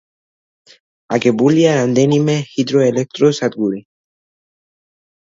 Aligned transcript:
აგებულია 1.17 1.73
რამდენიმე 1.79 2.37
ჰიდროელექტროსადგური. 2.53 3.83